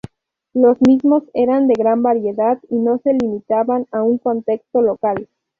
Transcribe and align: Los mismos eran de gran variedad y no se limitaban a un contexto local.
Los 0.55 0.81
mismos 0.81 1.21
eran 1.35 1.67
de 1.67 1.75
gran 1.75 2.01
variedad 2.01 2.57
y 2.71 2.79
no 2.79 2.97
se 3.03 3.13
limitaban 3.13 3.85
a 3.91 4.01
un 4.01 4.17
contexto 4.17 4.81
local. 4.81 5.29